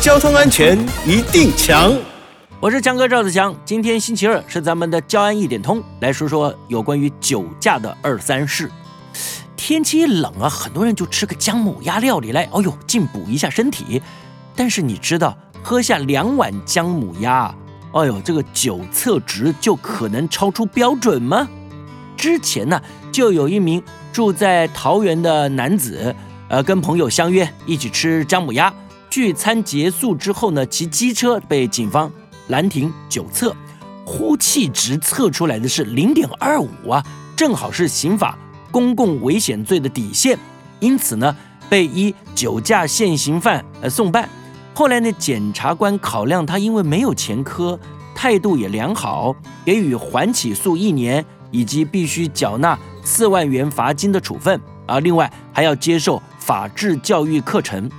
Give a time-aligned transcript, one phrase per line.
[0.00, 1.94] 交通安全一定强。
[2.58, 8.70] 我是强哥赵子强，今天星期二是咱们的交安一点通，来说说有关于酒驾的二三事。
[9.56, 14.00] 天气一冷啊，很多人就吃个姜母鸭料理来，哦呦，进补一下身体。
[14.56, 17.54] 但是你知道，喝下两碗姜母鸭，
[17.92, 21.46] 哎呦，这个酒测值就可能超出标准吗？
[22.16, 22.80] 之前呢，
[23.12, 23.82] 就有一名
[24.14, 26.16] 住在桃园的男子，
[26.48, 28.72] 呃，跟朋友相约一起吃姜母鸭。
[29.10, 32.10] 聚餐结束之后呢，骑机车被警方
[32.46, 33.54] 拦停酒测，
[34.06, 38.38] 呼气值测出来的是零点二五啊，正好是刑法
[38.70, 40.38] 公共危险罪的底线，
[40.78, 41.36] 因此呢，
[41.68, 44.28] 被依酒驾现行犯呃送办。
[44.72, 47.78] 后来呢，检察官考量他因为没有前科，
[48.14, 49.34] 态度也良好，
[49.64, 51.24] 给予缓起诉一年。
[51.52, 57.90] 以及必须缴纳四万元罚金的处分啊，另外还要接受法治教育课程。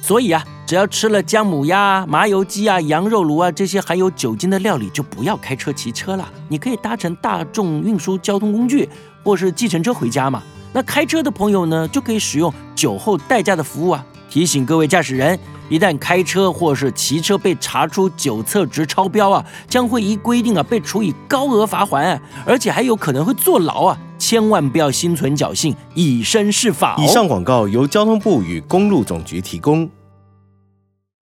[0.00, 6.28] 所以啊，只要吃了姜母鸭、麻油鸡啊、羊肉炉啊这些含有酒精的料理，就不要开车骑车了。
[6.48, 8.88] 你可以搭乘大众运输交通工具
[9.24, 10.42] 或是计程车回家嘛。
[10.72, 14.04] 那开车的朋友呢，就可以使用酒后代驾的服务啊。
[14.28, 15.38] 提醒各位驾驶人，
[15.68, 23.98] 一旦开车或是骑车被查出酒测值超标啊，将会依规定啊被处以高额罚款，而且还有可能会坐牢啊！
[24.28, 26.96] 千万不要心存侥幸，以身试法。
[26.98, 29.88] 以上广告由交通部与公路总局提供。